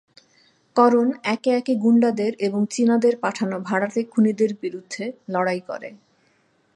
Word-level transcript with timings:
করণ 0.75 1.07
একে 1.25 1.51
একে 1.51 1.73
গুন্ডাদের 1.75 2.31
এবং 2.39 2.61
চীনাদের 2.69 3.13
পাঠানো 3.17 3.55
ভাড়াটে 3.59 4.01
খুনিদের 4.03 4.51
বিরুদ্ধে 4.61 5.03
লড়াই 5.29 5.61
করে। 5.69 5.89